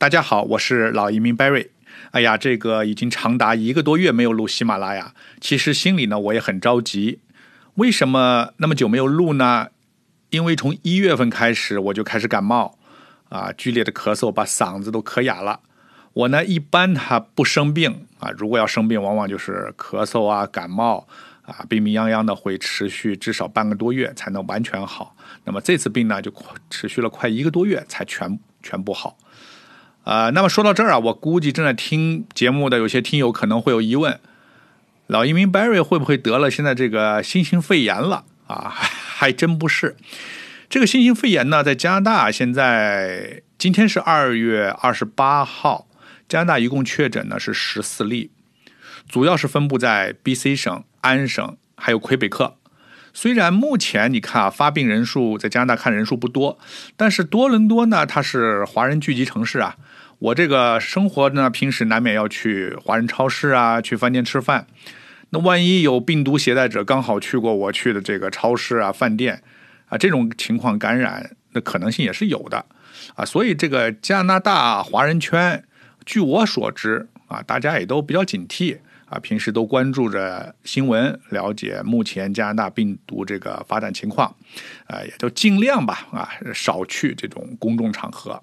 [0.00, 1.68] 大家好，我是老移民 Barry。
[2.12, 7.18] 哎呀，这个已经长达一个多月没有录喜马拉雅，其实心里呢我也很着急。
[7.74, 9.68] 为什么那么久没有录呢？
[10.30, 12.78] 因为从一月份开始我就开始感冒，
[13.28, 15.60] 啊，剧烈的咳嗽把嗓子都咳哑了。
[16.14, 21.06] 我呢一般他不生病啊，如果要生病，往往就是咳嗽啊、感冒
[21.42, 25.14] 啊，病病殃殃的会持续至少半个多月才能完全好。
[25.44, 26.32] 那么这次病呢就
[26.70, 29.18] 持续了快一个多月才全全部好。
[30.04, 34.18] 啊，那么说到这儿啊，我估计正在听节目的有些听友可能会有疑问：
[35.06, 38.24] 老移民 Barry 会不会得了现在这个新型肺炎了？
[38.46, 39.96] 啊， 还真不是。
[40.68, 45.86] 这个新型肺炎呢，在加拿大现在今天是二月二十八号，
[46.28, 48.30] 加拿大一共确诊呢是十四例，
[49.08, 52.56] 主要是分布在 BC 省、安省还有魁北克。
[53.12, 56.58] 虽然目前你看啊，发病人数在加拿大看人数不多，
[56.96, 59.76] 但是多伦多呢，它是华人聚集城市啊。
[60.18, 64.66] 我这个生活呢，平时难免要去华人超市啊，去饭店吃饭。
[65.30, 69.42] 那万一有病毒携带者刚好去过我去的这个超市啊、饭店
[69.86, 72.66] 啊，这种情况感染的可能性也是有的
[73.14, 73.24] 啊。
[73.24, 75.64] 所以这个加拿大华人圈，
[76.04, 78.78] 据我所知啊，大家也都比较警惕
[79.10, 84.36] 啊，平时都关注着新闻，了解目前加拿大病毒这个发展情况，
[84.86, 88.40] 啊，也就尽量吧啊，少去这种公众场合。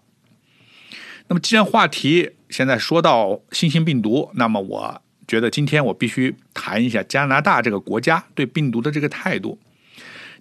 [1.30, 9.58] 那么，既然话题现在说到新型病毒，那么我觉得今天我必须谈一下加拿大这个国家对病毒的这个态度。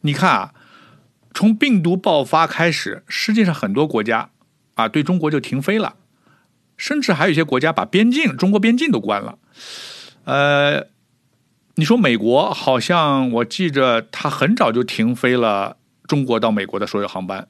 [0.00, 0.54] 你看啊，
[1.34, 4.30] 从病毒爆发开始，世界上很多国家
[4.74, 5.94] 啊对中国就停飞了，
[6.76, 9.38] 甚至还有一些国家把边境中国边境都关了。
[10.26, 10.86] 呃，
[11.76, 17.48] 你说美国好像我记着他很早就停飞了中国到美国的所有航班，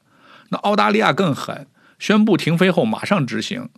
[0.49, 1.67] 那澳大利亚更狠。
[1.99, 3.69] 宣布停飞后马上执行。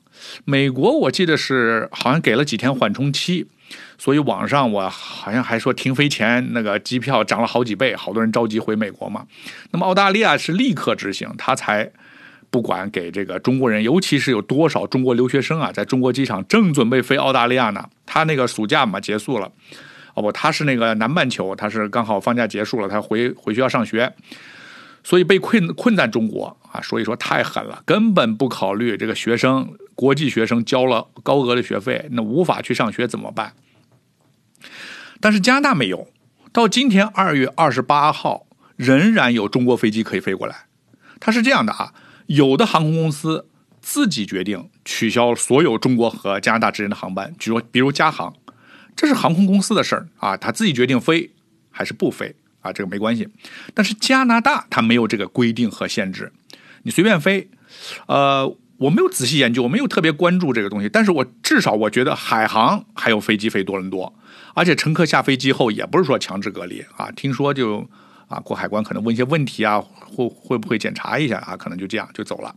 [0.43, 3.47] 美国我记得是好像给了几天缓冲期，
[3.97, 9.25] 所以网上我好像还说停飞前那个机票涨了好几倍，好多人着急回美国嘛。
[9.71, 11.93] 那么澳大利亚是立刻执行，他才
[12.49, 17.87] 不管给这个中国人，尤其是有多少中国留学生啊，在中国机场正准备飞澳大利亚呢。
[18.05, 19.51] 他那个暑假嘛结束了，
[20.15, 24.13] 哦不，他是那个南半球，他是刚好放假结束了，他回回学校上学。
[25.01, 33.53] 所以被困困在中国啊，所以说太狠了，根本不考虑这个学生国际学生交了高额的学费，那无法去上学怎么办？
[35.21, 36.09] 但是加拿大没有，
[36.51, 38.45] 到今天二月二十八号，
[38.75, 40.65] 仍然有中国飞机可以飞过来。
[41.21, 41.93] 它是这样的啊，
[42.29, 43.47] 有的航空公司
[43.81, 48.33] 自己决定取消所有中国和加拿大之间的航班，比如比如加航，
[48.95, 51.31] 这是航空公司的事儿啊，他自己决定飞
[51.69, 52.35] 还是不飞。
[52.61, 53.25] 啊，这个没关系，
[53.73, 56.33] 但是加拿大它没有这个规定和限制，
[56.83, 57.49] 你随便飞。
[58.07, 64.13] 呃，我没有仔细研究，我没有特别关注这个东西，但是我至少我觉得海航还有飞机飞多伦多，
[64.53, 67.89] 而且乘客下飞机后也不是说强制隔离啊，听说就
[68.29, 72.55] 啊过海关可能问一些问题啊，会会不会检查一下啊，可能就这样就走了。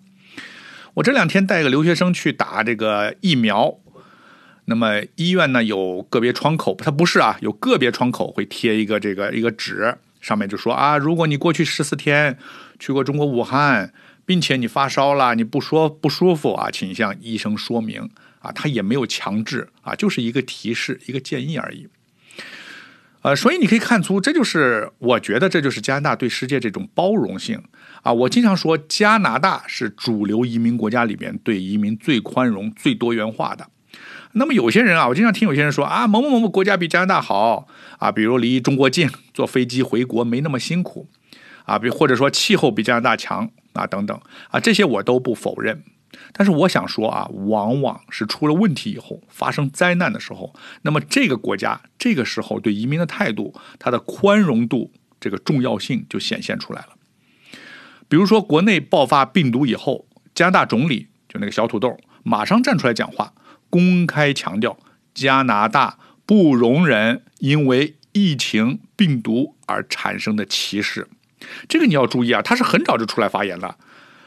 [0.94, 3.80] 我这两天带个留学生去打这个疫苗。
[4.66, 12.38] 那么医院呢有个别窗口，它不是啊，有个别窗口会贴一个这个一个纸，上面就说啊，如果你过去十四天
[12.78, 13.92] 去过中国武汉，
[14.24, 18.08] 并且你发烧了，你不说不舒服啊，请向医生说明
[18.38, 21.88] 啊，他也没有强制啊，就是一个提示，一个建议而已。
[23.22, 27.62] 呃，所以你可以看出，这就是我觉得这就是加拿大对世界这种包容性
[28.02, 28.12] 啊。
[28.12, 33.68] 我经常说，加拿大是主流移民国家里边对移民最宽容、最多元化的。
[34.32, 37.68] 那么有些人啊，我经常听有些人说啊，某某某某国家比加拿大好
[37.98, 41.08] 啊，比如离中国近，坐飞机回国没那么辛苦
[41.64, 45.84] 啊，比或者说气候比加拿大强啊，等等啊，这些我都不否认。
[46.32, 56.88] 但是我想说啊，往往是出了问题以后，发生灾难的时候，那么这个国家这个时候对移民的态度，它的宽容度这个重要性就显现出来了。
[58.08, 63.32] 比如说国内爆发病毒以后，加拿大总理就那个小土豆马上站出来讲话。
[63.70, 64.78] 公开强调，
[65.14, 71.08] 加拿大不容忍因为疫情病毒而产生的歧视。
[71.66, 73.78] 这个你要注意啊，他是很早就出来发言了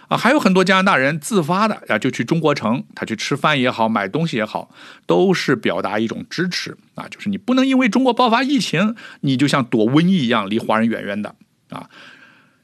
[0.07, 0.17] 啊。
[0.17, 4.69] 还有很多加拿大人自发的啊，就去中国城，他去吃饭也好，买东西也好，
[5.05, 7.07] 都是表达一种支持啊。
[7.09, 11.35] 就是你不能因为中国爆发疫情，你就像躲瘟疫一样离华人远远的
[11.69, 11.89] 啊。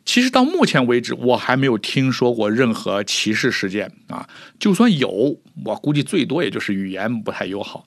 [0.04, 4.28] 其实到目前为止，我还没有听说过任何歧视事件啊。
[4.60, 7.86] 就算有，我估计最多也就是语言不太友好。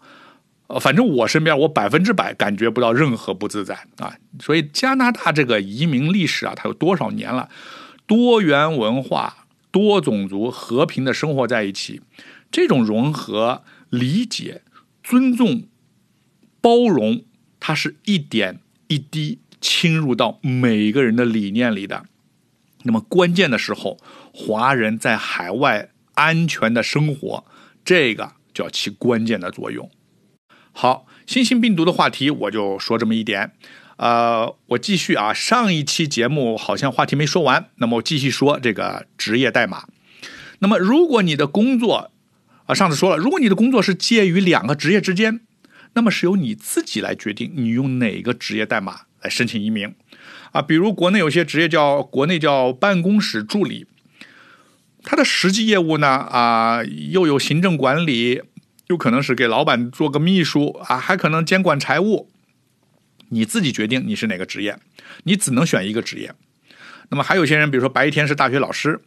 [0.68, 4.14] 呃，反正我身边我百分之百感觉不到任何不自在啊。
[4.40, 7.48] 所以加拿大这个移民历史啊，它有多少年了？
[8.06, 9.43] 多元文化、
[9.74, 12.00] 多种族和平的生活在一起，
[12.48, 14.62] 这种融合、理解、
[15.02, 15.64] 尊重、
[16.60, 17.24] 包容，
[17.58, 22.04] 它是一点一滴侵入到每一个人的理念里的。
[22.84, 23.98] 那么关键的时候，
[24.32, 27.44] 华人在海外安全的生活，
[27.84, 29.90] 这个就要起关键的作用。
[30.70, 33.50] 好，新型病毒的话题我就说这么一点。
[33.96, 39.86] 呃，我继续啊，上一期节目好像话题没说完，那么我继续说这个职业代码。
[40.58, 42.10] 那么，如果你的工作
[42.66, 45.40] 啊，上次说了，如果你的工作是介于两个职业之间，
[45.92, 49.94] 那么是由你自己来决定你用哪个职业代码来申请移民
[50.50, 50.60] 啊。
[50.60, 53.86] 比如国内有些职业叫国内叫办公室助理，
[55.04, 58.42] 他的实际业务呢啊，又有行政管理，
[58.88, 62.30] 又可能是给老板做个秘书啊，还可能监管财务。
[63.30, 64.78] 你自己决定你是哪个职业，
[65.24, 66.34] 你只能选一个职业。
[67.10, 69.00] 那么还有些人，比如说白天是大学老师，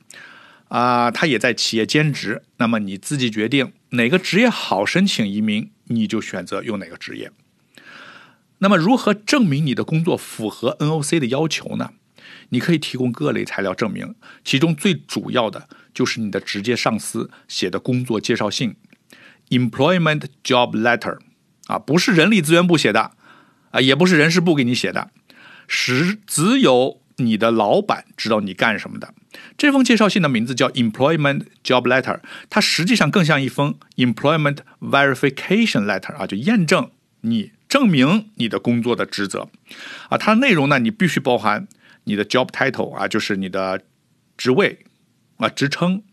[0.68, 2.44] 啊，他也在企业兼职。
[2.58, 7.32] 那么你自己决定哪个职业好申请移民，你就选择用哪个职业。
[8.60, 11.92] 那么如何证明你的工作符合 NOC 的要求呢？
[12.50, 18.76] 你可以提供各类材料证明，其中最主要的就是你的直接上司写的工作介绍信
[19.50, 21.20] （Employment Job Letter）
[21.68, 23.12] 啊，不是人力资源部写的。
[23.72, 25.12] 啊，也不是人事部给你写的，
[25.68, 29.14] 是只有你的老板知道你干什么的。
[29.58, 36.90] 这封介绍信的名字叫 Employment Job Letter，它实际上更像一封 Employment Verification Letter 啊，就验证
[37.22, 39.50] 你证明你的工作的职责。
[40.10, 41.68] 啊，它的内容呢，你必须包含
[42.06, 43.82] 你的 Job Title 啊，就是你的
[44.38, 44.80] 职位
[45.38, 46.04] 啊、职称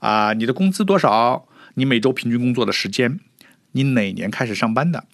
[0.00, 3.20] 啊，你的工资多少，你每周平均工作的时间，
[3.72, 5.04] 你哪年开始上班的。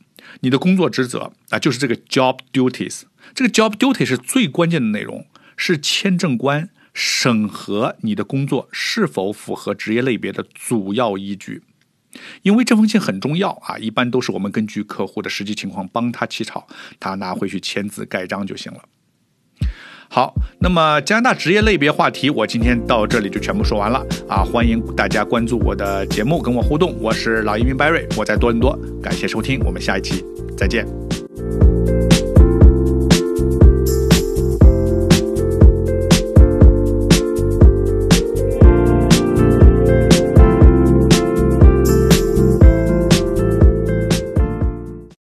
[0.40, 3.02] 你的工作职责啊，就是这个 job duties。
[3.34, 5.26] 这个 job duty 是最关键的内容，
[5.56, 11.62] 是签证官审核你的工作是否符合职业类别的主要依据。
[12.42, 16.68] 因为这封信很重要啊，一般都是我们根据客户的实际情况帮他起草，
[17.00, 18.84] 他拿回去签字盖章就行了。
[20.14, 24.44] 好，那么加拿大职业类别话题，我今天到这里就全部说完了啊！
[24.44, 26.94] 欢迎大家关注我的节目，跟我互动。
[27.00, 30.25] 我是老移民 Barry，我在多伦多，感谢收听，我们下一期
[30.56, 30.87] 再见。